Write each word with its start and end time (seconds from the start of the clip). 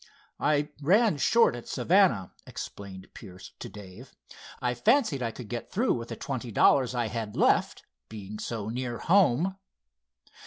"I 0.39 0.69
ran 0.81 1.17
short 1.17 1.55
at 1.55 1.67
Savannah," 1.67 2.33
explained 2.47 3.13
Pierce 3.13 3.51
to 3.59 3.69
Dave. 3.69 4.15
"I 4.59 4.73
fancied 4.73 5.21
I 5.21 5.29
could 5.29 5.47
get 5.47 5.71
through 5.71 5.93
with 5.93 6.07
the 6.07 6.15
twenty 6.15 6.51
dollars 6.51 6.95
I 6.95 7.05
had 7.07 7.35
left, 7.35 7.83
being 8.09 8.39
so 8.39 8.69
near 8.69 8.97
home." 8.97 9.57